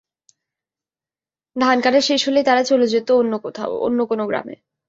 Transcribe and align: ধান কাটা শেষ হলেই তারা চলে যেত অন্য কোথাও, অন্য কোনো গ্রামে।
ধান 1.55 1.77
কাটা 1.81 2.01
শেষ 2.01 2.21
হলেই 2.27 2.43
তারা 2.43 2.61
চলে 2.63 2.85
যেত 2.87 3.09
অন্য 3.13 3.33
কোথাও, 3.37 3.71
অন্য 3.79 3.99
কোনো 4.05 4.23
গ্রামে। 4.27 4.55